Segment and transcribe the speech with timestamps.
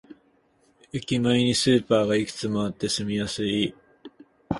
[0.91, 3.75] 駅前にスーパーがいくつもあって住みやすい